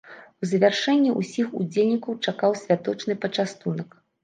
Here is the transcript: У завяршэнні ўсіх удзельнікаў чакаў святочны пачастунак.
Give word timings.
У 0.45 0.47
завяршэнні 0.53 1.11
ўсіх 1.19 1.51
удзельнікаў 1.61 2.19
чакаў 2.31 2.59
святочны 2.63 3.21
пачастунак. 3.29 3.89